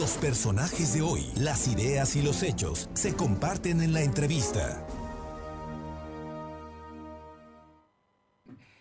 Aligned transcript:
Los 0.00 0.12
personajes 0.12 0.94
de 0.94 1.02
hoy, 1.02 1.30
las 1.36 1.68
ideas 1.68 2.16
y 2.16 2.22
los 2.22 2.42
hechos 2.42 2.88
se 2.94 3.14
comparten 3.14 3.82
en 3.82 3.92
la 3.92 4.00
entrevista. 4.00 4.86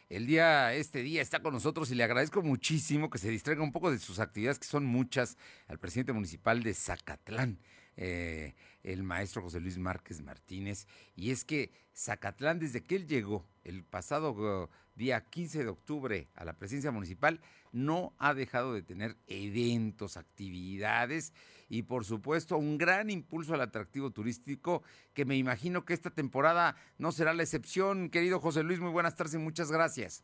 El 0.08 0.28
día, 0.28 0.74
este 0.74 1.04
día 1.04 1.22
está 1.22 1.42
con 1.42 1.54
nosotros 1.54 1.92
y 1.92 1.96
le 1.96 2.06
agradezco 2.06 2.42
muchísimo 2.42 3.10
que 3.10 3.18
se 3.18 3.30
distraiga 3.30 3.62
un 3.62 3.74
poco 3.74 3.92
de 3.92 4.00
sus 4.00 4.20
actividades, 4.20 4.60
que 4.60 4.68
son 4.68 4.86
muchas, 4.86 5.36
al 5.68 5.78
presidente 5.78 6.14
municipal 6.14 6.64
de 6.64 6.74
Zacatlán. 6.74 7.60
Eh, 7.98 8.56
el 8.84 9.04
maestro 9.04 9.42
José 9.42 9.60
Luis 9.60 9.78
Márquez 9.78 10.22
Martínez. 10.22 10.88
Y 11.16 11.32
es 11.32 11.44
que 11.44 11.72
Zacatlán, 11.96 12.60
desde 12.60 12.84
que 12.84 12.96
él 12.96 13.08
llegó 13.08 13.46
el 13.64 13.84
pasado 13.84 14.70
día 14.96 15.22
15 15.22 15.64
de 15.64 15.70
octubre 15.70 16.28
a 16.36 16.46
la 16.46 16.54
presidencia 16.54 16.92
municipal, 16.92 17.40
no 17.72 18.14
ha 18.18 18.34
dejado 18.34 18.74
de 18.74 18.82
tener 18.82 19.16
eventos, 19.28 20.18
actividades 20.18 21.34
y 21.70 21.84
por 21.84 22.04
supuesto 22.04 22.58
un 22.58 22.78
gran 22.78 23.10
impulso 23.10 23.54
al 23.54 23.62
atractivo 23.62 24.12
turístico 24.12 24.84
que 25.14 25.26
me 25.26 25.38
imagino 25.38 25.86
que 25.86 25.94
esta 25.94 26.10
temporada 26.10 26.76
no 26.98 27.12
será 27.12 27.34
la 27.34 27.44
excepción. 27.44 28.10
Querido 28.10 28.40
José 28.40 28.64
Luis, 28.64 28.80
muy 28.80 28.92
buenas 28.92 29.16
tardes 29.16 29.36
y 29.36 29.38
muchas 29.38 29.72
gracias. 29.72 30.24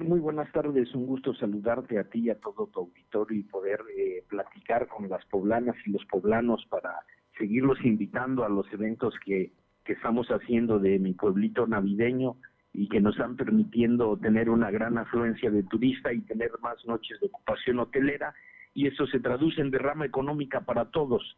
Muy 0.00 0.18
buenas 0.18 0.50
tardes, 0.50 0.92
un 0.96 1.06
gusto 1.06 1.32
saludarte 1.34 1.96
a 2.00 2.04
ti 2.04 2.18
y 2.22 2.30
a 2.30 2.40
todo 2.40 2.66
tu 2.66 2.80
auditorio 2.80 3.38
y 3.38 3.44
poder 3.44 3.80
eh, 3.96 4.24
platicar 4.28 4.88
con 4.88 5.08
las 5.08 5.24
poblanas 5.26 5.76
y 5.86 5.92
los 5.92 6.04
poblanos 6.06 6.66
para 6.68 6.90
seguirlos 7.38 7.78
invitando 7.84 8.44
a 8.44 8.48
los 8.48 8.66
eventos 8.72 9.14
que, 9.24 9.52
que 9.84 9.92
estamos 9.92 10.26
haciendo 10.28 10.80
de 10.80 10.98
mi 10.98 11.12
pueblito 11.12 11.68
navideño 11.68 12.34
y 12.72 12.88
que 12.88 13.00
nos 13.00 13.14
están 13.14 13.36
permitiendo 13.36 14.16
tener 14.16 14.50
una 14.50 14.72
gran 14.72 14.98
afluencia 14.98 15.52
de 15.52 15.62
turista 15.62 16.12
y 16.12 16.20
tener 16.22 16.50
más 16.60 16.84
noches 16.84 17.20
de 17.20 17.28
ocupación 17.28 17.78
hotelera 17.78 18.34
y 18.74 18.88
eso 18.88 19.06
se 19.06 19.20
traduce 19.20 19.60
en 19.60 19.70
derrama 19.70 20.04
económica 20.04 20.62
para 20.62 20.86
todos. 20.86 21.36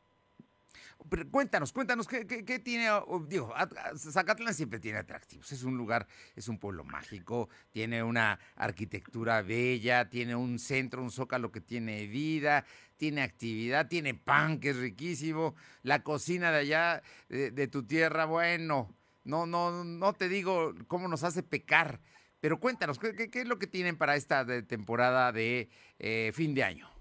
Cuéntanos, 1.31 1.73
cuéntanos, 1.73 2.07
¿qué, 2.07 2.27
qué, 2.27 2.59
tiene? 2.59 2.89
Digo, 3.29 3.55
Zacatlán 3.97 4.55
siempre 4.55 4.81
tiene 4.81 4.99
atractivos. 4.99 5.51
Es 5.53 5.63
un 5.63 5.77
lugar, 5.77 6.07
es 6.35 6.49
un 6.49 6.59
pueblo 6.59 6.85
mágico, 6.85 7.49
tiene 7.71 8.03
una 8.03 8.39
arquitectura 8.57 9.43
bella, 9.43 10.09
tiene 10.09 10.35
un 10.35 10.59
centro, 10.59 11.03
un 11.03 11.11
zócalo 11.11 11.53
que 11.53 11.61
tiene 11.61 12.07
vida, 12.07 12.65
tiene 12.97 13.23
actividad, 13.23 13.89
tiene 13.89 14.15
pan 14.15 14.61
que 14.61 14.71
es 14.71 14.77
riquísimo, 14.77 15.55
la 15.83 16.03
cocina 16.03 16.51
de 16.51 16.59
allá, 16.59 17.03
de, 17.29 17.69
tu 17.69 17.85
tierra, 17.85 18.27
bueno, 18.27 18.95
no, 19.25 19.47
no, 19.47 19.85
no 19.85 20.13
te 20.13 20.29
digo 20.29 20.75
cómo 20.89 21.09
nos 21.09 21.23
hace 21.23 21.43
pecar, 21.43 22.01
pero 22.41 22.61
cuéntanos, 22.61 22.99
¿qué, 22.99 23.15
qué 23.15 23.41
es 23.41 23.47
lo 23.47 23.59
que 23.59 23.67
tienen 23.67 23.97
para 23.97 24.17
esta 24.17 24.45
temporada 24.67 25.33
de 25.33 25.71
eh, 25.99 26.33
fin 26.35 26.55
de 26.55 26.65
año? 26.65 26.98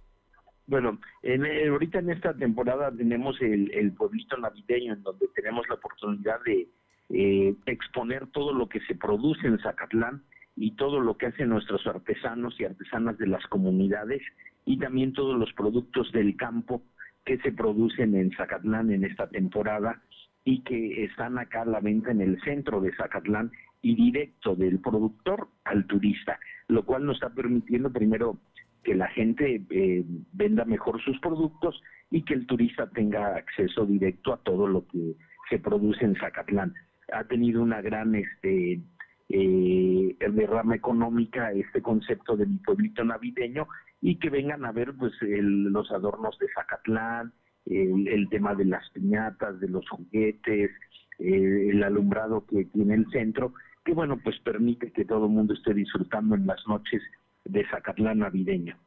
Bueno, 0.67 0.99
en, 1.23 1.45
eh, 1.45 1.69
ahorita 1.69 1.99
en 1.99 2.09
esta 2.09 2.33
temporada 2.33 2.91
tenemos 2.91 3.41
el, 3.41 3.93
pueblito 3.93 4.37
navideño 4.37 4.93
en 4.93 5.01
donde 5.01 5.27
tenemos 5.33 5.67
la 5.69 5.75
oportunidad 5.75 6.41
de 6.45 6.67
eh, 7.09 7.55
exponer 7.65 8.27
todo 8.27 8.53
lo 8.53 8.67
que 8.67 8.81
se 8.81 8.95
produce 8.95 9.47
en 9.47 9.59
Zacatlán 9.59 10.23
y 10.57 10.71
todo 10.71 10.99
lo 10.99 11.17
que 11.17 11.27
hacen 11.27 11.49
nuestros 11.49 11.87
artesanos 11.87 12.59
y 12.59 12.65
artesanas 12.65 13.17
de 13.17 13.27
las 13.27 13.45
comunidades 13.47 14.21
y 14.65 14.77
también 14.77 15.13
todos 15.13 15.39
los 15.39 15.53
productos 15.53 16.11
del 16.11 16.35
campo 16.35 16.81
que 17.23 17.37
se 17.37 17.53
producen 17.53 18.13
en 18.15 18.31
Zacatlán 18.31 18.91
en 18.91 19.05
esta 19.05 19.29
temporada 19.29 20.01
y 20.43 20.63
que 20.63 21.05
están 21.05 21.37
acá 21.37 21.61
a 21.61 21.65
la 21.65 21.79
venta 21.79 22.11
en 22.11 22.19
el 22.19 22.41
centro 22.41 22.81
de 22.81 22.93
Zacatlán 22.95 23.51
y 23.81 23.95
directo 23.95 24.53
del 24.55 24.79
productor 24.79 25.47
al 25.63 25.85
turista, 25.87 26.37
lo 26.67 26.83
cual 26.83 27.05
nos 27.05 27.15
está 27.15 27.29
permitiendo 27.29 27.89
primero 27.89 28.37
que 28.83 28.95
la 28.95 29.07
gente 29.09 29.61
eh, 29.69 30.03
venda 30.33 30.65
mejor 30.65 31.01
sus 31.03 31.19
productos 31.19 31.81
y 32.09 32.23
que 32.23 32.33
el 32.33 32.47
turista 32.47 32.89
tenga 32.89 33.35
acceso 33.35 33.85
directo 33.85 34.33
a 34.33 34.37
todo 34.37 34.67
lo 34.67 34.87
que 34.87 35.15
se 35.49 35.59
produce 35.59 36.05
en 36.05 36.15
Zacatlán. 36.15 36.73
Ha 37.13 37.23
tenido 37.25 37.61
una 37.61 37.81
gran 37.81 38.15
este 38.15 38.81
eh, 39.29 40.15
derrama 40.31 40.75
económica 40.75 41.51
este 41.51 41.81
concepto 41.81 42.37
de 42.37 42.45
mi 42.45 42.57
pueblito 42.59 43.03
navideño 43.03 43.67
y 44.01 44.15
que 44.19 44.29
vengan 44.29 44.63
a 44.65 44.71
ver 44.71 44.93
pues 44.97 45.13
los 45.21 45.91
adornos 45.91 46.37
de 46.39 46.47
Zacatlán, 46.53 47.33
el, 47.65 48.27
tema 48.29 48.55
de 48.55 48.65
las 48.65 48.89
piñatas, 48.91 49.59
de 49.59 49.67
los 49.67 49.87
juguetes, 49.89 50.71
eh, 51.19 51.69
el 51.71 51.83
alumbrado 51.83 52.45
que 52.45 52.65
tiene 52.65 52.95
el 52.95 53.09
centro, 53.11 53.53
que 53.83 53.93
bueno 53.93 54.17
pues 54.23 54.39
permite 54.39 54.91
que 54.91 55.05
todo 55.05 55.25
el 55.25 55.31
mundo 55.31 55.53
esté 55.53 55.73
disfrutando 55.73 56.35
en 56.35 56.45
las 56.45 56.65
noches 56.67 57.01
de 57.49 57.67
Zacatlán 57.69 58.19
navideño. 58.19 58.77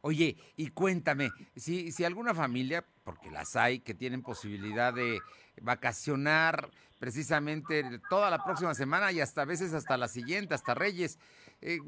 Oye, 0.00 0.36
y 0.56 0.68
cuéntame, 0.68 1.30
si, 1.56 1.90
si 1.90 2.04
alguna 2.04 2.34
familia, 2.34 2.84
porque 3.04 3.30
las 3.30 3.56
hay, 3.56 3.78
que 3.78 3.94
tienen 3.94 4.22
posibilidad 4.22 4.92
de 4.92 5.18
vacacionar 5.62 6.68
precisamente 6.98 7.82
toda 8.10 8.30
la 8.30 8.44
próxima 8.44 8.74
semana 8.74 9.12
y 9.12 9.20
hasta 9.20 9.42
a 9.42 9.44
veces 9.46 9.72
hasta 9.72 9.96
la 9.96 10.08
siguiente, 10.08 10.54
hasta 10.54 10.74
Reyes, 10.74 11.18
eh, 11.62 11.78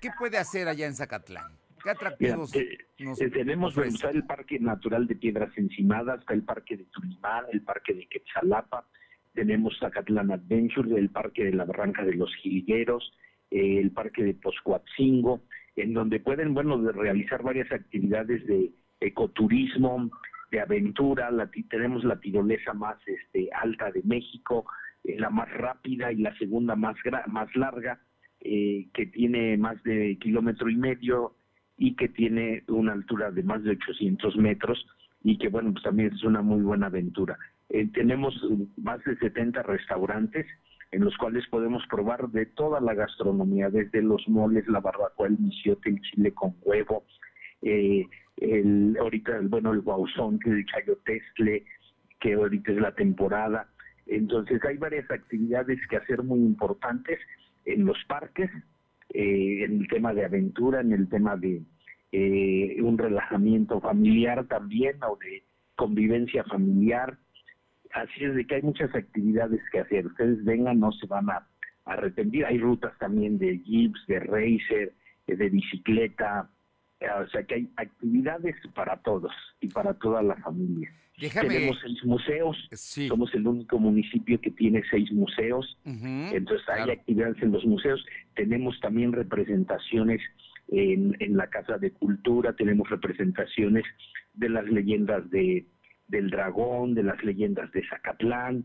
¿qué 0.00 0.10
puede 0.18 0.38
hacer 0.38 0.68
allá 0.68 0.86
en 0.86 0.94
Zacatlán? 0.94 1.52
¿Qué 1.82 1.90
atractivos 1.90 2.54
eh, 2.54 2.78
eh, 2.98 3.30
Tenemos 3.30 3.76
el 3.76 4.24
Parque 4.24 4.58
Natural 4.58 5.06
de 5.06 5.14
Piedras 5.14 5.50
Encimadas, 5.56 6.20
está 6.20 6.34
el 6.34 6.42
Parque 6.42 6.76
de 6.76 6.84
Tulimán, 6.84 7.44
el 7.52 7.62
Parque 7.62 7.94
de 7.94 8.06
Quetzalapa, 8.06 8.86
tenemos 9.34 9.78
Zacatlán 9.78 10.32
Adventure, 10.32 10.98
el 10.98 11.10
Parque 11.10 11.44
de 11.44 11.52
la 11.52 11.64
Barranca 11.66 12.02
de 12.04 12.14
los 12.14 12.34
Jilgueros, 12.36 13.12
el 13.50 13.90
Parque 13.92 14.24
de 14.24 14.34
Poscuatzingo, 14.34 15.42
en 15.76 15.92
donde 15.92 16.20
pueden, 16.20 16.54
bueno, 16.54 16.78
realizar 16.90 17.42
varias 17.42 17.70
actividades 17.70 18.46
de 18.46 18.72
ecoturismo, 19.00 20.10
de 20.50 20.60
aventura, 20.60 21.30
la, 21.30 21.50
tenemos 21.68 22.02
la 22.04 22.18
tirolesa 22.18 22.72
más 22.72 22.96
este, 23.06 23.50
alta 23.52 23.90
de 23.90 24.02
México, 24.04 24.66
eh, 25.04 25.16
la 25.18 25.30
más 25.30 25.50
rápida 25.52 26.12
y 26.12 26.16
la 26.16 26.36
segunda 26.38 26.76
más, 26.76 26.96
más 27.26 27.54
larga, 27.54 28.00
eh, 28.40 28.88
que 28.94 29.06
tiene 29.06 29.56
más 29.56 29.82
de 29.82 30.18
kilómetro 30.20 30.70
y 30.70 30.76
medio 30.76 31.34
y 31.76 31.94
que 31.94 32.08
tiene 32.08 32.64
una 32.68 32.92
altura 32.92 33.30
de 33.30 33.42
más 33.42 33.62
de 33.62 33.72
800 33.72 34.36
metros 34.36 34.86
y 35.22 35.36
que, 35.36 35.48
bueno, 35.48 35.72
pues 35.72 35.84
también 35.84 36.12
es 36.14 36.22
una 36.24 36.40
muy 36.40 36.62
buena 36.62 36.86
aventura. 36.86 37.36
Eh, 37.68 37.88
tenemos 37.92 38.34
más 38.76 39.02
de 39.04 39.16
70 39.16 39.62
restaurantes 39.64 40.46
en 40.96 41.04
los 41.04 41.14
cuales 41.18 41.46
podemos 41.48 41.82
probar 41.90 42.30
de 42.30 42.46
toda 42.46 42.80
la 42.80 42.94
gastronomía, 42.94 43.68
desde 43.68 44.00
los 44.00 44.26
moles, 44.28 44.66
la 44.66 44.80
barbacoa, 44.80 45.26
el 45.26 45.38
misiote, 45.38 45.90
el 45.90 46.00
chile 46.00 46.32
con 46.32 46.56
huevo, 46.62 47.04
eh, 47.60 48.06
el, 48.38 48.96
ahorita, 48.98 49.40
bueno, 49.42 49.74
el 49.74 49.82
guauzón, 49.82 50.40
el 50.46 50.64
chayotestle, 50.64 51.66
que 52.18 52.32
ahorita 52.32 52.72
es 52.72 52.78
la 52.78 52.94
temporada. 52.94 53.68
Entonces 54.06 54.64
hay 54.64 54.78
varias 54.78 55.10
actividades 55.10 55.78
que 55.90 55.98
hacer 55.98 56.22
muy 56.22 56.38
importantes 56.38 57.18
en 57.66 57.84
los 57.84 57.98
parques, 58.08 58.50
eh, 59.10 59.64
en 59.64 59.82
el 59.82 59.88
tema 59.88 60.14
de 60.14 60.24
aventura, 60.24 60.80
en 60.80 60.92
el 60.92 61.10
tema 61.10 61.36
de 61.36 61.60
eh, 62.12 62.80
un 62.80 62.96
relajamiento 62.96 63.82
familiar 63.82 64.46
también 64.46 64.96
o 65.02 65.18
de 65.18 65.44
convivencia 65.74 66.42
familiar, 66.44 67.18
Así 67.96 68.24
es 68.24 68.34
de 68.34 68.46
que 68.46 68.56
hay 68.56 68.62
muchas 68.62 68.94
actividades 68.94 69.60
que 69.72 69.80
hacer. 69.80 70.06
Ustedes 70.06 70.44
vengan, 70.44 70.80
no 70.80 70.92
se 70.92 71.06
van 71.06 71.30
a 71.30 71.46
arrepentir. 71.86 72.44
Hay 72.44 72.58
rutas 72.58 72.92
también 72.98 73.38
de 73.38 73.58
jeeps, 73.60 74.06
de 74.06 74.20
racer, 74.20 74.92
eh, 75.26 75.36
de 75.36 75.48
bicicleta. 75.48 76.50
Eh, 77.00 77.06
o 77.10 77.26
sea 77.28 77.42
que 77.44 77.54
hay 77.54 77.70
actividades 77.76 78.54
para 78.74 78.98
todos 78.98 79.32
y 79.62 79.68
para 79.68 79.94
toda 79.94 80.22
la 80.22 80.36
familia. 80.36 80.92
Tenemos 81.18 81.78
seis 81.80 82.04
museos, 82.04 82.68
somos 83.08 83.34
el 83.34 83.46
único 83.46 83.78
municipio 83.78 84.38
que 84.38 84.50
tiene 84.50 84.82
seis 84.90 85.10
museos, 85.10 85.78
entonces 85.82 86.68
hay 86.68 86.90
actividades 86.90 87.42
en 87.42 87.52
los 87.52 87.64
museos, 87.64 88.04
tenemos 88.34 88.78
también 88.80 89.14
representaciones 89.14 90.20
en, 90.68 91.16
en 91.20 91.38
la 91.38 91.46
Casa 91.46 91.78
de 91.78 91.90
Cultura, 91.92 92.52
tenemos 92.52 92.90
representaciones 92.90 93.84
de 94.34 94.50
las 94.50 94.66
leyendas 94.66 95.30
de 95.30 95.64
del 96.08 96.30
dragón, 96.30 96.94
de 96.94 97.02
las 97.02 97.22
leyendas 97.24 97.70
de 97.72 97.86
Zacatlán. 97.88 98.64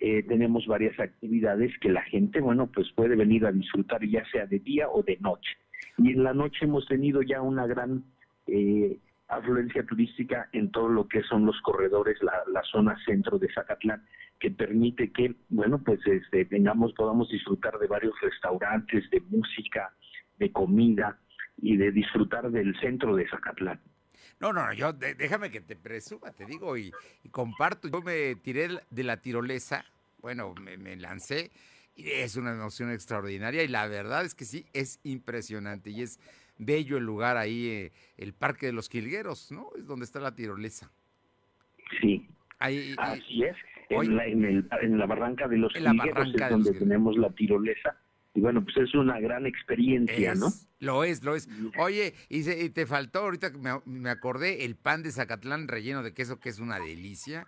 Eh, 0.00 0.22
tenemos 0.22 0.66
varias 0.66 0.98
actividades 1.00 1.72
que 1.80 1.90
la 1.90 2.02
gente, 2.02 2.40
bueno, 2.40 2.68
pues 2.72 2.90
puede 2.92 3.16
venir 3.16 3.44
a 3.46 3.52
disfrutar 3.52 4.04
ya 4.06 4.24
sea 4.30 4.46
de 4.46 4.60
día 4.60 4.88
o 4.88 5.02
de 5.02 5.16
noche. 5.18 5.56
Y 5.98 6.12
en 6.12 6.22
la 6.22 6.32
noche 6.32 6.64
hemos 6.64 6.86
tenido 6.86 7.22
ya 7.22 7.42
una 7.42 7.66
gran 7.66 8.04
eh, 8.46 8.98
afluencia 9.28 9.84
turística 9.84 10.48
en 10.52 10.70
todo 10.70 10.88
lo 10.88 11.06
que 11.06 11.22
son 11.22 11.44
los 11.44 11.60
corredores, 11.60 12.16
la, 12.22 12.62
zona 12.70 12.96
centro 13.04 13.38
de 13.38 13.52
Zacatlán, 13.52 14.02
que 14.38 14.50
permite 14.50 15.12
que, 15.12 15.34
bueno, 15.48 15.82
pues 15.84 16.00
este, 16.06 16.44
tengamos, 16.44 16.92
podamos 16.94 17.28
disfrutar 17.28 17.78
de 17.78 17.88
varios 17.88 18.14
restaurantes, 18.20 19.08
de 19.10 19.20
música, 19.20 19.92
de 20.38 20.52
comida 20.52 21.18
y 21.56 21.76
de 21.76 21.90
disfrutar 21.90 22.50
del 22.50 22.78
centro 22.80 23.16
de 23.16 23.28
Zacatlán. 23.28 23.80
No, 24.40 24.52
no, 24.52 24.72
yo 24.72 24.92
déjame 24.92 25.50
que 25.50 25.60
te 25.60 25.76
presuma, 25.76 26.32
te 26.32 26.46
digo, 26.46 26.76
y, 26.76 26.92
comparto. 27.30 27.88
Yo 27.88 28.00
me 28.02 28.34
tiré 28.36 28.68
de 28.90 29.04
la 29.04 29.18
tirolesa, 29.18 29.84
bueno, 30.20 30.54
me, 30.54 30.96
lancé, 30.96 31.50
y 31.96 32.10
es 32.10 32.36
una 32.36 32.52
emoción 32.52 32.92
extraordinaria, 32.92 33.62
y 33.62 33.68
la 33.68 33.86
verdad 33.86 34.24
es 34.24 34.34
que 34.34 34.44
sí, 34.44 34.66
es 34.72 35.00
impresionante, 35.02 35.90
y 35.90 36.02
es 36.02 36.20
bello 36.58 36.96
el 36.96 37.04
lugar 37.04 37.36
ahí, 37.36 37.68
eh, 37.68 37.92
el 38.16 38.32
Parque 38.32 38.66
de 38.66 38.72
los 38.72 38.88
Quilgueros, 38.88 39.52
¿no? 39.52 39.70
Es 39.76 39.86
donde 39.86 40.04
está 40.04 40.20
la 40.20 40.34
tirolesa. 40.34 40.90
Sí. 42.00 42.28
Ahí, 42.58 42.94
Así 42.98 43.44
es, 43.44 43.56
en, 43.88 44.16
la, 44.16 44.26
en, 44.26 44.98
la 44.98 45.06
barranca 45.06 45.46
de 45.46 45.56
los 45.56 45.72
Quilgueros 45.72 46.34
es 46.34 46.50
donde 46.50 46.72
tenemos 46.72 47.16
la 47.16 47.30
tirolesa. 47.30 47.96
Y 48.34 48.40
bueno, 48.40 48.62
pues 48.62 48.76
es 48.76 48.94
una 48.94 49.18
gran 49.20 49.46
experiencia, 49.46 50.34
¿no? 50.34 50.48
Lo 50.80 51.02
es, 51.02 51.24
lo 51.24 51.34
es. 51.34 51.48
Oye, 51.78 52.14
y, 52.28 52.68
te 52.70 52.86
faltó, 52.86 53.20
ahorita 53.20 53.50
que 53.50 53.58
me, 53.58 53.70
me 53.84 54.10
acordé, 54.10 54.64
el 54.64 54.76
pan 54.76 55.02
de 55.02 55.10
Zacatlán 55.10 55.66
relleno 55.66 56.02
de 56.02 56.14
queso, 56.14 56.38
que 56.38 56.50
es 56.50 56.60
una 56.60 56.78
delicia. 56.78 57.46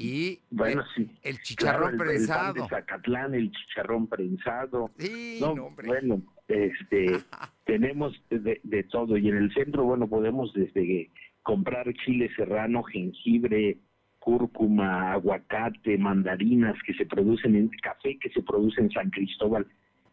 Y 0.00 0.38
bueno, 0.50 0.84
sí. 0.94 1.10
el 1.22 1.42
chicharrón 1.42 1.98
prensado. 1.98 2.50
El 2.50 2.54
pan 2.54 2.62
de 2.62 2.68
Zacatlán, 2.68 3.34
el 3.34 3.50
chicharrón 3.50 4.06
prensado. 4.06 4.92
Sí, 4.96 5.38
no, 5.40 5.52
hombre. 5.52 5.88
Bueno, 5.88 6.22
este, 6.46 7.06
tenemos 7.66 8.14
de, 8.30 8.86
todo. 8.90 9.16
Y 9.16 9.28
en 9.28 9.36
el 9.36 9.52
centro, 9.52 9.82
bueno, 9.82 10.06
podemos 10.06 10.52
desde 10.54 11.10
comprar 11.42 11.92
chile 12.04 12.30
serrano, 12.36 12.84
jengibre, 12.84 13.78
cúrcuma, 14.20 15.12
aguacate, 15.12 15.98
mandarinas 15.98 16.76
que 16.86 16.94
se 16.94 17.04
producen 17.04 17.56
en 17.56 17.68
café 17.82 18.18
que 18.18 18.30
se 18.30 18.42
produce 18.42 18.80
en 18.80 18.90
San 18.90 19.10
Cristóbal, 19.10 19.66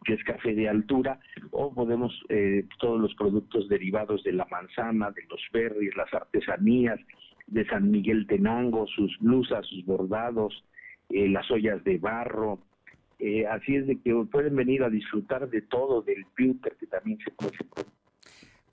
que 0.06 0.14
es 0.14 0.24
café 0.24 0.54
de 0.54 0.68
altura, 0.68 1.18
o 1.50 1.74
podemos 1.74 2.12
eh, 2.28 2.64
todos 2.78 3.00
los 3.00 3.14
productos 3.16 3.68
derivados 3.68 4.22
de 4.22 4.32
la 4.32 4.46
manzana, 4.50 5.10
de 5.10 5.22
los 5.28 5.40
berries, 5.52 5.96
las 5.96 6.12
artesanías, 6.14 7.00
de 7.46 7.66
San 7.66 7.90
Miguel 7.90 8.26
Tenango, 8.26 8.86
sus 8.86 9.18
blusas, 9.18 9.66
sus 9.66 9.84
bordados, 9.84 10.64
eh, 11.10 11.28
las 11.28 11.50
ollas 11.50 11.82
de 11.84 11.98
barro. 11.98 12.60
Eh, 13.18 13.46
así 13.46 13.76
es 13.76 13.86
de 13.86 14.00
que 14.00 14.14
pueden 14.30 14.56
venir 14.56 14.82
a 14.82 14.90
disfrutar 14.90 15.48
de 15.48 15.62
todo, 15.62 16.02
del 16.02 16.24
pewter 16.34 16.76
que 16.78 16.86
también 16.86 17.18
se 17.18 17.30
puede. 17.32 17.56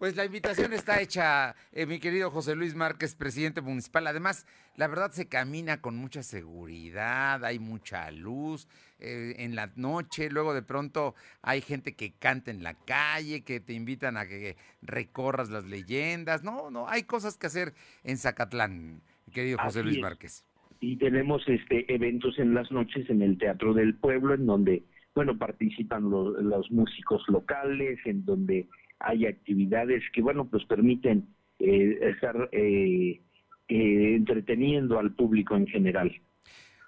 Pues 0.03 0.17
la 0.17 0.25
invitación 0.25 0.73
está 0.73 0.99
hecha, 0.99 1.55
eh, 1.71 1.85
mi 1.85 1.97
querido 1.97 2.29
José 2.29 2.57
Luis 2.57 2.75
Márquez, 2.75 3.15
presidente 3.15 3.61
municipal. 3.61 4.05
Además, 4.05 4.45
la 4.75 4.89
verdad 4.89 5.11
se 5.11 5.29
camina 5.29 5.79
con 5.79 5.95
mucha 5.95 6.23
seguridad, 6.23 7.45
hay 7.45 7.57
mucha 7.57 8.11
luz 8.11 8.67
en 8.99 9.55
la 9.55 9.71
noche, 9.77 10.29
luego 10.29 10.53
de 10.53 10.61
pronto 10.61 11.15
hay 11.41 11.61
gente 11.61 11.95
que 11.95 12.11
canta 12.11 12.51
en 12.51 12.63
la 12.63 12.73
calle, 12.73 13.45
que 13.45 13.61
te 13.61 13.71
invitan 13.71 14.17
a 14.17 14.27
que 14.27 14.57
recorras 14.81 15.49
las 15.49 15.63
leyendas. 15.63 16.43
No, 16.43 16.69
no, 16.69 16.89
hay 16.89 17.03
cosas 17.03 17.37
que 17.37 17.47
hacer 17.47 17.73
en 18.03 18.17
Zacatlán, 18.17 19.01
querido 19.31 19.57
José 19.57 19.83
Luis 19.83 19.99
Márquez 19.99 20.43
y 20.81 20.97
tenemos 20.97 21.47
este 21.47 21.85
eventos 21.95 22.37
en 22.39 22.53
las 22.53 22.69
noches 22.73 23.09
en 23.09 23.21
el 23.21 23.37
Teatro 23.37 23.73
del 23.73 23.95
Pueblo 23.95 24.33
en 24.33 24.45
donde 24.45 24.83
bueno 25.15 25.37
participan 25.37 26.09
los, 26.09 26.69
músicos 26.71 27.23
locales 27.29 27.99
en 28.03 28.25
donde 28.25 28.67
hay 29.03 29.25
actividades 29.27 30.03
que 30.13 30.21
bueno 30.21 30.49
pues 30.49 30.65
permiten 30.65 31.27
eh, 31.59 31.99
estar 32.01 32.49
eh, 32.51 33.21
eh, 33.67 34.15
entreteniendo 34.15 34.99
al 34.99 35.13
público 35.13 35.55
en 35.55 35.67
general. 35.67 36.11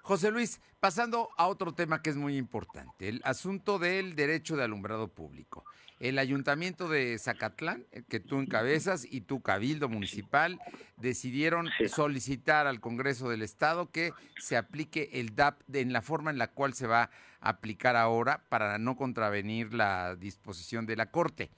José 0.02 0.30
Luis, 0.30 0.60
pasando 0.78 1.30
a 1.36 1.48
otro 1.48 1.72
tema 1.72 2.00
que 2.00 2.10
es 2.10 2.16
muy 2.16 2.36
importante, 2.36 3.08
el 3.08 3.20
asunto 3.24 3.78
del 3.78 4.14
derecho 4.14 4.56
de 4.56 4.64
alumbrado 4.64 5.08
público. 5.08 5.64
El 5.98 6.18
ayuntamiento 6.18 6.88
de 6.88 7.18
Zacatlán, 7.18 7.86
eh, 7.90 8.02
que 8.06 8.20
tú 8.20 8.38
encabezas, 8.38 9.06
y 9.10 9.22
tu 9.22 9.40
cabildo 9.40 9.88
municipal 9.88 10.60
decidieron 10.98 11.70
solicitar 11.88 12.66
al 12.66 12.80
Congreso 12.80 13.30
del 13.30 13.42
Estado 13.42 13.90
que 13.90 14.12
se 14.38 14.56
aplique 14.56 15.08
el 15.14 15.34
DAP 15.34 15.58
en 15.72 15.92
la 15.92 16.02
forma 16.02 16.30
en 16.30 16.38
la 16.38 16.48
cual 16.48 16.74
se 16.74 16.86
va 16.86 17.10
a 17.40 17.48
aplicar 17.48 17.96
ahora 17.96 18.44
para 18.50 18.78
no 18.78 18.96
contravenir 18.96 19.72
la 19.72 20.16
disposición 20.16 20.84
de 20.84 20.96
la 20.96 21.10
Corte, 21.10 21.50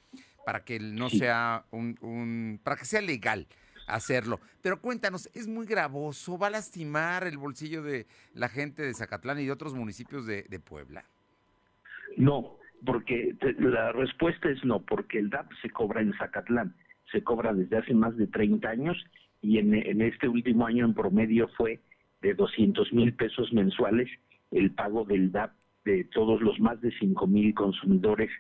para 0.49 0.65
que 0.65 0.81
no 0.81 1.11
sea 1.11 1.67
un, 1.73 2.59
para 2.65 2.77
que 2.77 2.87
sea 2.87 3.03
legal 3.03 3.47
hacerlo. 3.87 4.41
Pero 4.63 4.81
cuéntanos, 4.81 5.29
es 5.35 5.47
muy 5.47 5.67
gravoso, 5.67 6.39
va 6.39 6.47
a 6.47 6.51
lastimar 6.51 7.25
el 7.25 7.37
bolsillo 7.37 7.83
de 7.83 8.07
la 8.33 8.49
gente 8.49 8.83
de 8.83 8.95
Zacatlán 8.95 9.41
y 9.41 9.45
de 9.45 9.53
otros 9.53 9.75
municipios 9.75 10.25
de, 10.25 10.45
de 10.45 10.59
Puebla. 10.59 11.05
No, 12.17 12.57
porque 12.83 13.37
la 13.59 13.93
respuesta 13.93 14.49
es 14.49 14.65
no, 14.65 14.81
porque 14.81 15.19
el 15.19 15.29
DAP 15.29 15.53
se 15.61 15.69
cobra 15.69 16.01
en 16.01 16.15
Zacatlán, 16.15 16.75
se 17.13 17.23
cobra 17.23 17.53
desde 17.53 17.77
hace 17.77 17.93
más 17.93 18.17
de 18.17 18.27
30 18.27 18.71
años 18.71 18.97
y 19.43 19.59
en, 19.59 20.01
este 20.01 20.29
último 20.29 20.67
año 20.67 20.87
en 20.87 20.95
promedio 20.95 21.49
fue 21.59 21.79
de 22.23 22.33
200 22.33 22.91
mil 22.95 23.13
pesos 23.13 23.53
mensuales 23.53 24.09
el 24.51 24.71
pago 24.71 25.05
del 25.05 25.31
DAP 25.31 25.53
de 25.85 26.05
todos 26.05 26.41
los 26.41 26.59
más 26.59 26.81
de 26.81 26.91
5 26.99 27.27
mil 27.27 27.53
consumidores 27.53 28.31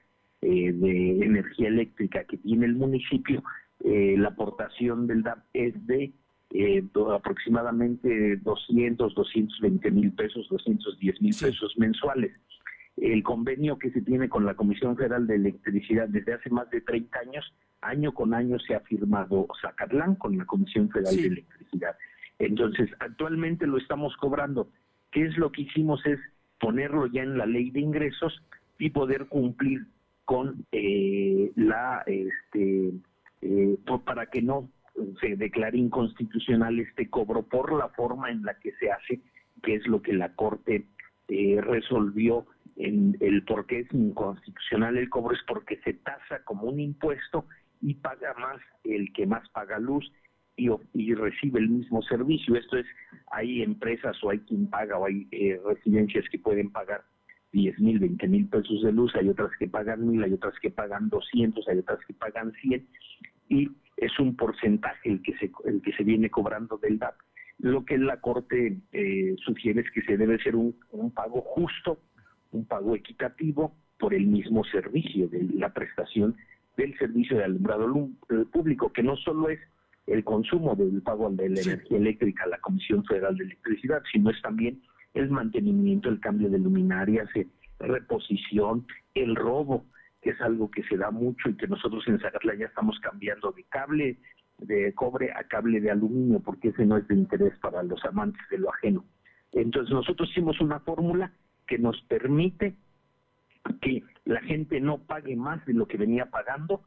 eh, 0.43 0.73
de 0.73 1.25
energía 1.25 1.69
eléctrica 1.69 2.25
que 2.25 2.38
tiene 2.38 2.67
el 2.67 2.75
municipio. 2.75 3.43
Eh, 3.85 4.17
la 4.19 4.29
aportación 4.29 5.06
del 5.06 5.23
DAP 5.23 5.38
es 5.52 5.87
de 5.87 6.12
eh, 6.50 6.85
aproximadamente 7.12 8.37
200, 8.38 9.14
220 9.14 9.90
mil 9.90 10.12
pesos, 10.12 10.49
210 10.49 11.20
mil 11.20 11.35
pesos 11.38 11.75
mensuales 11.76 12.32
el 13.02 13.23
convenio 13.23 13.79
que 13.79 13.90
se 13.90 14.02
tiene 14.02 14.29
con 14.29 14.44
la 14.44 14.55
Comisión 14.55 14.96
Federal 14.96 15.26
de 15.26 15.37
Electricidad 15.37 16.08
desde 16.08 16.35
hace 16.35 16.50
más 16.50 16.69
de 16.70 16.81
30 16.81 17.19
años, 17.19 17.55
año 17.81 18.12
con 18.12 18.34
año 18.34 18.58
se 18.58 18.75
ha 18.75 18.81
firmado 18.81 19.46
Zacatlán 19.61 20.17
con 20.17 20.37
la 20.37 20.44
Comisión 20.44 20.91
Federal 20.91 21.17
de 21.17 21.26
Electricidad. 21.26 21.96
Entonces, 22.38 22.91
actualmente 23.00 23.67
lo 23.67 23.79
estamos 23.79 24.17
cobrando. 24.17 24.70
¿Qué 25.11 25.25
es 25.25 25.37
lo 25.37 25.50
que 25.52 25.62
hicimos? 25.62 26.05
Es 26.06 26.19
ponerlo 26.61 27.06
ya 27.06 27.23
en 27.23 27.38
la 27.38 27.46
ley 27.46 27.70
de 27.70 27.81
ingresos 27.81 28.43
y 28.79 28.91
poder 28.91 29.26
cumplir 29.26 29.87
con 30.29 30.67
eh, 30.73 31.53
la, 31.57 32.05
este, 32.05 32.93
eh, 33.41 33.79
para 34.05 34.27
que 34.27 34.43
no 34.43 34.69
se 35.23 35.37
declare 35.37 35.79
inconstitucional 35.79 36.79
este 36.81 37.09
cobro 37.09 37.45
por 37.45 37.73
la 37.73 37.89
forma 37.89 38.31
en 38.31 38.43
la 38.43 38.53
que 38.59 38.73
se 38.73 38.93
hace, 38.93 39.23
que 39.63 39.77
es 39.77 39.87
lo 39.87 40.03
que 40.03 40.13
la 40.13 40.35
Corte 40.35 40.85
eh, 41.29 41.59
resolvió 41.63 42.45
en 42.77 43.17
el 43.21 43.43
por 43.45 43.65
qué 43.65 43.79
es 43.81 43.95
inconstitucional 43.95 44.99
el 44.99 45.09
cobro 45.09 45.35
es 45.35 45.41
porque 45.47 45.79
se 45.79 45.95
tasa 45.95 46.45
como 46.45 46.65
un 46.65 46.79
impuesto 46.79 47.47
y 47.81 47.95
paga 47.95 48.35
más 48.35 48.61
el 48.85 49.11
que 49.15 49.25
más 49.25 49.49
paga 49.49 49.79
luz 49.79 50.13
y, 50.59 50.69
y 50.93 51.15
recibe 51.15 51.59
el 51.59 51.71
mismo 51.71 52.03
servicio. 52.03 52.55
Esto 52.55 52.77
es, 52.77 52.87
hay 53.31 53.63
empresas 53.63 54.23
o 54.23 54.29
hay 54.29 54.41
quien 54.41 54.69
paga 54.69 54.99
o 54.99 55.07
hay 55.07 55.27
eh, 55.31 55.59
residencias 55.65 56.27
que 56.31 56.39
pueden 56.39 56.71
pagar 56.71 57.03
10 57.53 57.81
mil, 57.81 57.99
20 57.99 58.29
mil 58.29 58.49
pesos 58.49 58.83
de 58.83 58.93
luz, 58.93 59.15
hay 59.17 59.29
otras 59.29 59.50
que 59.59 59.69
pagan 59.69 60.06
mil, 60.06 60.23
hay 60.23 60.33
otras 60.33 60.55
que 60.61 60.71
pagan 60.71 61.09
200, 61.09 61.67
hay 61.69 61.79
otras 61.79 61.99
que 62.06 62.15
pagan 62.15 62.53
100 62.61 62.87
y 63.49 63.71
es 63.97 64.19
un 64.21 64.37
porcentaje 64.37 65.11
el 65.11 65.23
que 65.23 65.37
se, 65.39 65.50
el 65.65 65.83
que 65.83 65.93
se 65.93 66.05
viene 66.05 66.31
cobrando 66.31 66.77
del 66.79 66.99
DAP. 66.99 67.15
Lo 67.59 67.85
que 67.85 67.99
la 67.99 68.20
Corte 68.20 68.79
eh, 68.93 69.34
sugiere 69.44 69.81
es 69.81 69.91
que 69.91 70.03
se 70.03 70.17
debe 70.17 70.39
ser 70.39 70.55
un, 70.55 70.77
un 70.93 71.11
pago 71.11 71.41
justo 71.41 71.99
un 72.53 72.65
pago 72.65 72.94
equitativo 72.94 73.75
por 73.99 74.15
el 74.15 74.27
mismo 74.27 74.65
servicio, 74.65 75.29
de 75.29 75.43
la 75.55 75.72
prestación 75.72 76.37
del 76.77 76.96
servicio 76.99 77.37
de 77.37 77.44
alumbrado 77.44 78.08
eh, 78.31 78.44
público, 78.53 78.93
que 78.93 79.03
no 79.03 79.17
solo 79.17 79.49
es 79.49 79.58
el 80.06 80.25
consumo 80.25 80.75
del 80.77 81.03
pago 81.03 81.29
de 81.31 81.49
la 81.49 81.61
energía 81.61 81.99
eléctrica 81.99 82.44
a 82.44 82.49
la 82.49 82.58
Comisión 82.58 83.05
Federal 83.05 83.37
de 83.37 83.44
Electricidad, 83.44 84.03
sino 84.11 84.31
es 84.31 84.41
también 84.41 84.81
el 85.19 85.31
mantenimiento, 85.31 86.08
el 86.08 86.20
cambio 86.20 86.48
de 86.48 86.58
luminarias, 86.58 87.29
reposición, 87.79 88.87
el 89.15 89.37
robo, 89.37 89.84
que 90.22 90.31
es 90.31 90.41
algo 90.41 90.70
que 90.70 90.82
se 90.84 90.96
da 90.96 91.10
mucho 91.10 91.48
y 91.48 91.56
que 91.56 91.69
nosotros 91.69 92.05
en 92.08 92.19
Zacatlán 92.20 92.58
ya 92.58 92.67
estamos 92.67 92.98
cambiando 93.01 93.53
de 93.53 93.65
cable 93.65 94.19
de 94.58 94.93
cobre 94.94 95.31
a 95.32 95.44
cable 95.44 95.81
de 95.81 95.91
aluminio, 95.91 96.41
porque 96.41 96.69
ese 96.69 96.84
no 96.84 96.96
es 96.96 97.06
de 97.08 97.15
interés 97.15 97.56
para 97.60 97.82
los 97.82 98.05
amantes 98.05 98.43
de 98.51 98.58
lo 98.58 98.72
ajeno. 98.72 99.05
Entonces 99.53 99.93
nosotros 99.93 100.29
hicimos 100.31 100.60
una 100.60 100.81
fórmula 100.81 101.32
que 101.67 101.79
nos 101.79 102.01
permite 102.03 102.75
que 103.81 104.03
la 104.25 104.41
gente 104.41 104.81
no 104.81 104.98
pague 104.98 105.37
más 105.37 105.65
de 105.67 105.75
lo 105.75 105.87
que 105.87 105.96
venía 105.96 106.27
pagando 106.27 106.82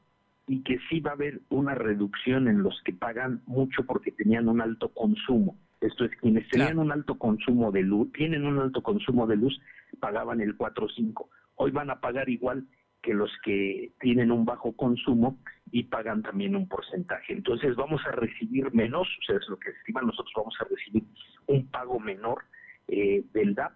y 0.48 0.64
que 0.64 0.80
sí 0.90 1.00
va 1.00 1.12
a 1.12 1.14
haber 1.14 1.42
una 1.50 1.76
reducción 1.76 2.48
en 2.48 2.62
los 2.62 2.82
que 2.84 2.94
pagan 2.94 3.42
mucho 3.46 3.86
porque 3.86 4.12
tenían 4.12 4.50
un 4.50 4.62
alto 4.62 4.90
consumo. 4.90 5.56
Esto 5.82 6.06
es, 6.06 6.12
quienes 6.18 6.48
tenían 6.50 6.80
un 6.80 6.92
alto 6.92 7.18
consumo 7.18 7.72
de 7.72 7.82
luz, 7.82 8.12
tienen 8.14 8.46
un 8.46 8.60
alto 8.60 8.82
consumo 8.82 9.28
de 9.28 9.36
luz, 9.36 9.60
pagaban 10.00 10.40
el 10.40 10.56
4 10.56 10.86
o 10.86 10.90
5. 10.90 11.30
Hoy 11.56 11.72
van 11.72 11.90
a 11.90 12.00
pagar 12.00 12.30
igual 12.30 12.68
que 13.02 13.14
los 13.14 13.32
que 13.44 13.92
tienen 14.00 14.32
un 14.32 14.46
bajo 14.46 14.74
consumo 14.74 15.40
y 15.72 15.84
pagan 15.84 16.22
también 16.22 16.56
un 16.56 16.68
porcentaje. 16.68 17.34
Entonces 17.34 17.76
vamos 17.76 18.02
a 18.06 18.12
recibir 18.12 18.72
menos, 18.74 19.08
o 19.08 19.24
sea, 19.26 19.38
es 19.38 19.50
lo 19.50 19.58
que 19.58 19.72
estiman 19.72 20.06
nosotros, 20.06 20.34
vamos 20.36 20.56
a 20.62 20.66
recibir 20.66 21.04
un 21.48 21.66
pago 21.68 22.00
menor 22.00 22.44
eh, 22.88 23.24
del 23.34 23.56
DAP 23.56 23.74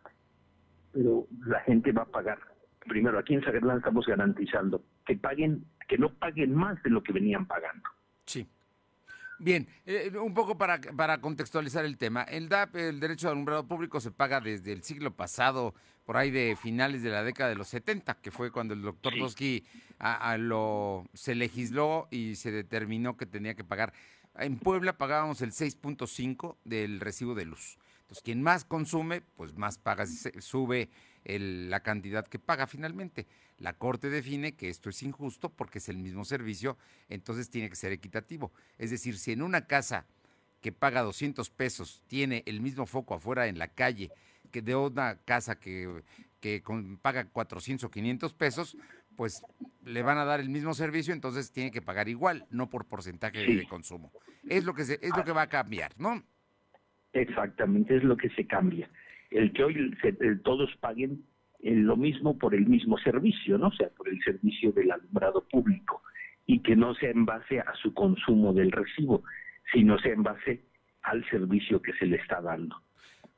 pero 0.95 1.27
la 1.45 1.59
gente 1.61 1.91
va 1.91 2.03
a 2.03 2.05
pagar. 2.05 2.39
Primero, 2.87 3.19
aquí 3.19 3.33
en 3.33 3.43
Zacatlán 3.43 3.79
estamos 3.79 4.05
garantizando 4.05 4.81
que 5.05 5.17
paguen, 5.17 5.65
que 5.89 5.97
no 5.97 6.09
paguen 6.13 6.55
más 6.55 6.81
de 6.83 6.89
lo 6.89 7.03
que 7.03 7.11
venían 7.11 7.45
pagando. 7.45 7.89
Sí. 8.25 8.47
Bien, 9.39 9.67
eh, 9.85 10.11
un 10.21 10.33
poco 10.33 10.57
para, 10.57 10.79
para 10.79 11.19
contextualizar 11.19 11.85
el 11.85 11.97
tema. 11.97 12.23
El 12.23 12.47
DAP, 12.47 12.75
el 12.77 12.99
derecho 12.99 13.27
de 13.27 13.31
alumbrado 13.31 13.67
público, 13.67 13.99
se 13.99 14.11
paga 14.11 14.39
desde 14.39 14.71
el 14.71 14.83
siglo 14.83 15.15
pasado, 15.15 15.73
por 16.05 16.17
ahí 16.17 16.31
de 16.31 16.55
finales 16.55 17.03
de 17.03 17.09
la 17.09 17.23
década 17.23 17.49
de 17.49 17.55
los 17.55 17.67
70, 17.67 18.15
que 18.15 18.31
fue 18.31 18.51
cuando 18.51 18.73
el 18.73 18.81
doctor 18.81 19.13
sí. 19.35 19.63
lo, 20.37 21.05
se 21.13 21.35
legisló 21.35 22.07
y 22.11 22.35
se 22.35 22.51
determinó 22.51 23.17
que 23.17 23.25
tenía 23.25 23.55
que 23.55 23.63
pagar. 23.63 23.93
En 24.37 24.57
Puebla 24.57 24.97
pagábamos 24.97 25.41
el 25.41 25.51
6.5 25.51 26.57
del 26.63 26.99
recibo 26.99 27.35
de 27.35 27.45
luz. 27.45 27.77
Entonces, 28.01 28.23
quien 28.23 28.41
más 28.43 28.65
consume, 28.65 29.21
pues 29.21 29.55
más 29.55 29.79
paga, 29.79 30.05
sube 30.05 30.89
la 31.25 31.79
cantidad 31.79 32.27
que 32.27 32.37
paga 32.37 32.67
finalmente. 32.67 33.25
La 33.57 33.73
Corte 33.73 34.09
define 34.09 34.55
que 34.55 34.69
esto 34.69 34.89
es 34.89 35.01
injusto 35.03 35.49
porque 35.49 35.79
es 35.79 35.89
el 35.89 35.97
mismo 35.97 36.25
servicio, 36.25 36.77
entonces 37.09 37.49
tiene 37.49 37.69
que 37.69 37.75
ser 37.75 37.91
equitativo. 37.91 38.51
Es 38.77 38.91
decir, 38.91 39.17
si 39.17 39.31
en 39.31 39.41
una 39.41 39.65
casa 39.65 40.05
que 40.61 40.71
paga 40.71 41.03
200 41.03 41.49
pesos 41.51 42.03
tiene 42.07 42.43
el 42.45 42.59
mismo 42.59 42.85
foco 42.85 43.13
afuera 43.13 43.47
en 43.47 43.57
la 43.57 43.67
calle 43.67 44.11
que 44.51 44.61
de 44.61 44.75
una 44.75 45.17
casa 45.23 45.59
que, 45.59 46.01
que 46.39 46.63
paga 47.01 47.25
400 47.25 47.83
o 47.83 47.91
500 47.91 48.33
pesos, 48.33 48.77
pues 49.15 49.41
le 49.83 50.01
van 50.01 50.17
a 50.17 50.25
dar 50.25 50.39
el 50.39 50.49
mismo 50.49 50.73
servicio, 50.73 51.13
entonces 51.13 51.51
tiene 51.51 51.71
que 51.71 51.81
pagar 51.81 52.09
igual, 52.09 52.45
no 52.49 52.69
por 52.69 52.85
porcentaje 52.85 53.45
de 53.45 53.67
consumo. 53.67 54.11
Es 54.47 54.65
lo 54.65 54.73
que 54.73 54.83
se, 54.83 54.99
es 55.01 55.15
lo 55.15 55.23
que 55.23 55.31
va 55.31 55.43
a 55.43 55.49
cambiar, 55.49 55.91
¿no? 55.97 56.23
Exactamente, 57.13 57.95
es 57.95 58.03
lo 58.03 58.17
que 58.17 58.29
se 58.29 58.45
cambia. 58.45 58.89
El 59.31 59.53
que 59.53 59.63
hoy 59.63 59.97
todos 60.43 60.69
paguen 60.79 61.25
lo 61.73 61.97
mismo 61.97 62.37
por 62.37 62.53
el 62.53 62.67
mismo 62.67 62.97
servicio, 62.99 63.57
¿no? 63.57 63.67
O 63.67 63.73
sea, 63.73 63.89
por 63.89 64.07
el 64.07 64.21
servicio 64.23 64.71
del 64.71 64.91
alumbrado 64.91 65.43
público 65.49 66.03
y 66.45 66.59
que 66.59 66.75
no 66.75 66.93
sea 66.95 67.09
en 67.09 67.25
base 67.25 67.59
a 67.59 67.73
su 67.81 67.93
consumo 67.93 68.53
del 68.53 68.71
recibo, 68.71 69.23
sino 69.73 69.97
sea 69.97 70.13
en 70.13 70.23
base 70.23 70.61
al 71.01 71.27
servicio 71.29 71.81
que 71.81 71.93
se 71.93 72.05
le 72.05 72.17
está 72.17 72.39
dando. 72.41 72.75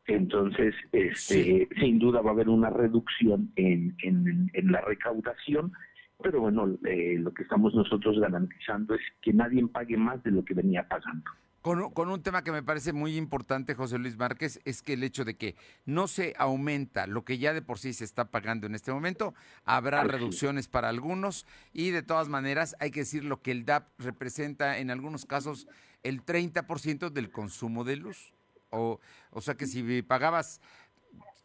Entonces, 0.08 0.74
este, 0.92 1.68
sin 1.80 2.00
duda 2.00 2.22
va 2.22 2.32
a 2.32 2.34
haber 2.34 2.50
una 2.50 2.70
reducción 2.70 3.52
en, 3.56 3.96
en, 4.04 4.72
la 4.72 4.82
recaudación, 4.82 5.74
pero 6.22 6.42
bueno, 6.42 6.78
eh, 6.86 7.18
lo 7.20 7.34
que 7.34 7.44
estamos 7.44 7.76
nosotros 7.76 8.20
garantizando 8.20 8.96
es 8.96 9.02
que 9.22 9.34
nadie 9.34 9.66
pague 9.68 9.98
más 9.98 10.24
de 10.24 10.32
lo 10.32 10.46
que 10.46 10.54
venía 10.54 10.88
pagando. 10.88 11.30
Con, 11.68 12.10
un 12.10 12.24
tema 12.24 12.46
que 12.46 12.54
me 12.54 12.64
parece 12.64 12.94
muy 12.94 13.18
importante, 13.18 13.76
José 13.76 13.98
Luis 13.98 14.16
Márquez, 14.16 14.62
es 14.64 14.82
que 14.82 14.94
el 14.94 15.04
hecho 15.04 15.26
de 15.26 15.36
que 15.36 15.58
no 15.86 16.08
se 16.08 16.34
aumenta 16.38 17.08
lo 17.08 17.26
que 17.26 17.40
ya 17.40 17.52
de 17.52 17.62
por 17.62 17.78
sí 17.78 17.92
se 17.92 18.06
está 18.06 18.32
pagando 18.32 18.68
en 18.68 18.74
este 18.74 18.94
momento, 18.94 19.34
habrá 19.66 20.06
reducciones 20.06 20.70
para 20.70 20.88
algunos 20.88 21.46
y 21.74 21.90
de 21.90 22.04
todas 22.04 22.30
maneras 22.30 22.78
hay 22.80 22.92
que 22.92 23.02
decir 23.02 23.26
lo 23.26 23.42
que 23.42 23.52
el 23.52 23.66
DAP 23.66 23.86
representa 24.00 24.78
en 24.78 24.92
algunos 24.92 25.26
casos 25.26 25.68
el 26.04 26.26
30% 26.26 27.10
del 27.10 27.32
consumo 27.32 27.84
de 27.84 27.98
luz. 27.98 28.32
O, 28.70 29.02
o 29.32 29.42
sea 29.42 29.56
que 29.56 29.68
si 29.68 30.02
pagabas 30.04 30.62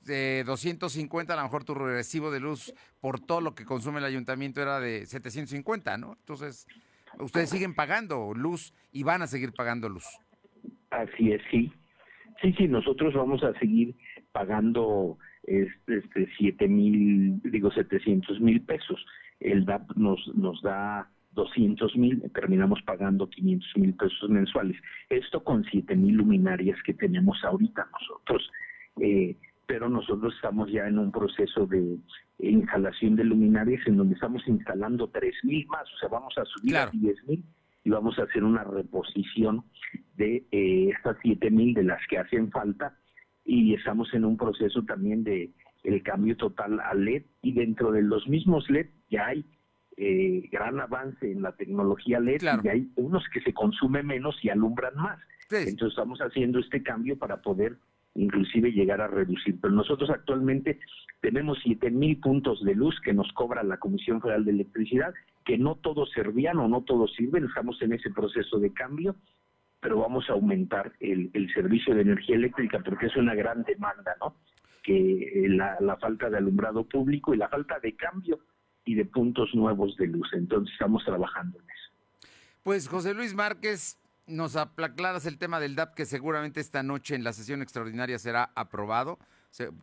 de 0.03 0.45
250, 0.47 1.33
a 1.33 1.37
lo 1.37 1.43
mejor 1.43 1.65
tu 1.65 1.75
recibo 1.75 2.31
de 2.31 2.39
luz 2.39 2.73
por 3.01 3.19
todo 3.19 3.41
lo 3.41 3.57
que 3.57 3.65
consume 3.65 3.99
el 3.99 4.05
ayuntamiento 4.05 4.63
era 4.63 4.79
de 4.79 5.05
750, 5.05 5.99
¿no? 5.99 6.13
Entonces 6.13 6.69
Ustedes 7.19 7.51
siguen 7.51 7.75
pagando 7.75 8.33
luz 8.35 8.75
y 8.93 9.03
van 9.03 9.23
a 9.23 9.27
seguir 9.27 9.53
pagando 9.53 9.89
luz. 9.89 10.07
Así 10.91 11.33
es, 11.33 11.43
sí. 11.51 11.73
Sí, 12.41 12.53
sí, 12.59 12.69
nosotros 12.69 13.15
vamos 13.15 13.43
a 13.45 13.53
seguir 13.59 13.95
pagando 14.33 15.19
este, 15.45 16.29
siete 16.37 16.69
mil, 16.69 17.41
digo 17.45 17.71
700 17.71 18.41
mil 18.41 18.61
pesos. 18.63 19.05
El 19.41 19.65
DAP 19.65 19.93
nos, 19.97 20.21
nos 20.35 20.61
da 20.63 21.09
200 21.33 21.97
mil, 21.97 22.23
terminamos 22.35 22.81
pagando 22.83 23.29
500 23.29 23.77
mil 23.77 23.95
pesos 23.95 24.29
mensuales. 24.29 24.77
Esto 25.09 25.43
con 25.43 25.65
siete 25.65 25.97
mil 25.97 26.17
luminarias 26.17 26.79
que 26.85 26.95
tenemos 26.95 27.43
ahorita 27.45 27.89
nosotros. 27.93 28.51
Eh, 29.01 29.37
pero 29.73 29.89
nosotros 29.89 30.35
estamos 30.35 30.71
ya 30.71 30.87
en 30.87 30.99
un 30.99 31.11
proceso 31.11 31.67
de 31.67 31.97
instalación 32.41 33.17
de 33.17 33.25
luminarias 33.25 33.81
en 33.87 33.97
donde 33.97 34.17
estamos 34.17 34.47
instalando 34.47 35.11
3.000 35.11 35.67
más, 35.69 35.91
o 35.95 35.99
sea, 35.99 36.11
vamos 36.11 36.35
a 36.37 36.45
subir 36.45 36.77
a 36.77 36.93
10.000 36.93 37.43
y 37.83 37.89
vamos 37.89 38.19
a 38.19 38.25
hacer 38.25 38.45
una 38.45 38.65
reposición 38.65 39.65
de 40.17 40.47
eh, 40.51 40.91
estas 40.95 41.17
7.000 41.25 41.75
de 41.75 41.85
las 41.85 42.07
que 42.07 42.19
hacen 42.19 42.51
falta 42.51 42.99
y 43.47 43.73
estamos 43.73 44.13
en 44.13 44.27
un 44.27 44.37
proceso 44.37 44.83
también 44.83 45.25
de 45.25 45.53
el 45.85 46.03
cambio 46.03 46.37
total 46.37 46.79
a 46.79 46.93
LED 46.93 47.23
y 47.41 47.53
dentro 47.53 47.93
de 47.93 48.03
los 48.03 48.29
mismos 48.29 48.69
LED 48.69 48.89
ya 49.09 49.29
hay 49.29 49.43
eh, 49.97 50.51
gran 50.53 50.81
avance 50.81 51.33
en 51.33 51.41
la 51.41 51.53
tecnología 51.53 52.21
LED 52.21 52.43
y 52.63 52.69
hay 52.69 52.93
unos 52.97 53.25
que 53.33 53.41
se 53.41 53.55
consume 53.55 54.03
menos 54.03 54.37
y 54.43 54.51
alumbran 54.51 54.97
más. 54.97 55.19
Entonces 55.51 55.97
estamos 55.97 56.19
haciendo 56.21 56.59
este 56.59 56.83
cambio 56.83 57.19
para 57.19 57.41
poder 57.41 57.79
inclusive 58.15 58.73
llegar 58.73 59.01
a 59.01 59.09
reducir. 59.09 59.59
Pero 59.61 59.73
nosotros 59.75 60.11
actualmente 60.11 60.79
tenemos 61.21 61.59
mil 61.93 62.21
puntos 62.21 62.63
de 62.65 62.75
luz 62.75 62.99
que 63.01 63.13
nos 63.13 63.31
cobra 63.33 63.63
la 63.63 63.79
Comisión 63.79 64.21
Federal 64.21 64.45
de 64.45 64.53
Electricidad, 64.53 65.15
que 65.45 65.59
no 65.59 65.77
todos 65.77 66.11
servían 66.13 66.59
o 66.59 66.69
no 66.69 66.83
todos 66.83 67.13
sirven, 67.15 67.45
estamos 67.45 67.81
en 67.83 67.93
ese 67.93 68.11
proceso 68.11 68.59
de 68.59 68.73
cambio, 68.73 69.17
pero 69.81 69.99
vamos 69.99 70.29
a 70.29 70.35
aumentar 70.35 70.93
el, 71.01 71.31
servicio 71.55 71.95
de 71.95 72.03
energía 72.03 72.37
eléctrica 72.37 72.81
porque 72.85 73.07
es 73.07 73.17
una 73.17 73.35
gran 73.35 73.63
demanda, 73.65 74.15
¿no? 74.21 74.37
Que 74.83 75.47
la, 75.49 75.77
la 75.81 75.97
falta 75.97 76.29
de 76.29 76.39
alumbrado 76.39 76.85
público 76.85 77.35
y 77.35 77.37
la 77.37 77.49
falta 77.49 77.79
de 77.81 77.95
cambio 77.95 78.41
y 78.85 78.95
de 78.95 79.05
puntos 79.05 79.55
nuevos 79.55 79.97
de 79.97 80.09
luz. 80.09 80.29
Entonces 80.33 80.73
estamos 80.73 81.05
trabajando 81.05 81.59
en 81.59 81.65
eso. 81.65 82.29
Pues 82.63 82.89
José 82.89 83.15
Luis 83.15 83.35
Márquez, 83.35 83.99
nos 84.33 84.57
aclaras 84.57 85.27
el 85.27 85.39
tema 85.39 85.61
del 85.61 85.77
DAP 85.77 85.95
que 85.95 86.07
seguramente 86.07 86.61
esta 86.61 86.83
noche 86.83 87.15
en 87.15 87.25
la 87.25 87.33
sesión 87.33 87.63
extraordinaria 87.63 88.19
será 88.19 88.51
aprobado, 88.55 89.19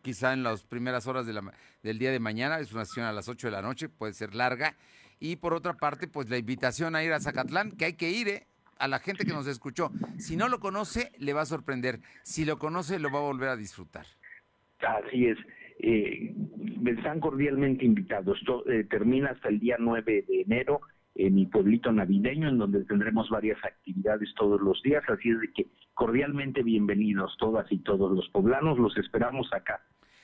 quizá 0.02 0.32
en 0.32 0.42
las 0.42 0.64
primeras 0.64 1.06
horas 1.06 1.26
del 1.26 1.98
día 1.98 2.10
de 2.10 2.18
mañana, 2.18 2.58
es 2.58 2.72
una 2.72 2.84
sesión 2.84 3.06
a 3.06 3.12
las 3.12 3.28
8 3.28 3.46
de 3.46 3.52
la 3.52 3.62
noche, 3.62 3.88
puede 3.88 4.12
ser 4.12 4.34
larga. 4.34 4.76
Y 5.20 5.36
por 5.36 5.54
otra 5.54 5.74
parte, 5.74 6.08
pues 6.08 6.28
la 6.28 6.38
invitación 6.38 6.96
a 6.96 7.04
ir 7.04 7.12
a 7.12 7.20
Zacatlán, 7.20 7.72
que 7.72 7.84
hay 7.84 7.92
que 7.92 8.10
ir, 8.10 8.28
¿eh? 8.28 8.46
a 8.78 8.88
la 8.88 8.98
gente 8.98 9.24
que 9.24 9.32
nos 9.32 9.46
escuchó. 9.46 9.90
Si 10.18 10.36
no 10.36 10.48
lo 10.48 10.58
conoce, 10.58 11.12
le 11.18 11.34
va 11.34 11.42
a 11.42 11.46
sorprender. 11.46 12.00
Si 12.22 12.44
lo 12.44 12.58
conoce, 12.58 12.98
lo 12.98 13.12
va 13.12 13.18
a 13.18 13.22
volver 13.22 13.50
a 13.50 13.56
disfrutar. 13.56 14.06
Así 14.80 15.26
es. 15.26 15.38
Eh, 15.78 16.34
están 16.86 17.20
cordialmente 17.20 17.84
invitados. 17.84 18.38
Esto, 18.38 18.68
eh, 18.68 18.84
termina 18.84 19.30
hasta 19.30 19.50
el 19.50 19.60
día 19.60 19.76
9 19.78 20.24
de 20.26 20.40
enero 20.40 20.80
en 21.14 21.34
mi 21.34 21.46
pueblito 21.46 21.92
navideño, 21.92 22.48
en 22.48 22.58
donde 22.58 22.84
tendremos 22.84 23.28
varias 23.30 23.58
actividades 23.64 24.32
todos 24.36 24.60
los 24.60 24.82
días, 24.82 25.02
así 25.08 25.30
es 25.30 25.40
de 25.40 25.52
que 25.52 25.66
cordialmente 25.94 26.62
bienvenidos 26.62 27.36
todas 27.38 27.70
y 27.70 27.78
todos 27.78 28.12
los 28.12 28.28
poblanos, 28.30 28.78
los 28.78 28.96
esperamos 28.96 29.48
acá, 29.52 29.82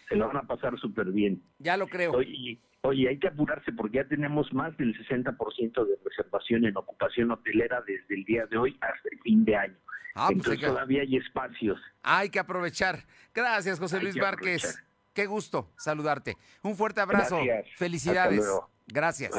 se 0.08 0.16
lo 0.16 0.28
van 0.28 0.38
a 0.38 0.42
pasar 0.42 0.78
súper 0.78 1.08
bien. 1.08 1.42
Ya 1.58 1.76
lo 1.76 1.86
creo. 1.88 2.12
Oye, 2.12 2.58
oye, 2.82 3.08
hay 3.08 3.18
que 3.18 3.28
apurarse 3.28 3.72
porque 3.72 3.98
ya 3.98 4.08
tenemos 4.08 4.52
más 4.52 4.76
del 4.76 4.96
60% 5.06 5.86
de 5.86 5.98
reservación 6.04 6.64
en 6.64 6.76
ocupación 6.76 7.30
hotelera 7.30 7.82
desde 7.86 8.14
el 8.14 8.24
día 8.24 8.46
de 8.46 8.56
hoy 8.56 8.76
hasta 8.80 9.08
el 9.10 9.20
fin 9.20 9.44
de 9.44 9.56
año. 9.56 9.76
Ah, 10.14 10.28
pues 10.28 10.38
Entonces 10.38 10.66
todavía 10.66 11.02
hay 11.02 11.16
espacios. 11.16 11.78
Hay 12.02 12.30
que 12.30 12.38
aprovechar. 12.38 13.04
Gracias, 13.34 13.78
José 13.78 14.00
Luis 14.00 14.16
Márquez. 14.16 14.82
Qué 15.12 15.26
gusto 15.26 15.70
saludarte. 15.76 16.36
Un 16.62 16.74
fuerte 16.74 17.00
abrazo. 17.00 17.38
Felicidades. 17.76 18.46
Gracias. 18.86 19.32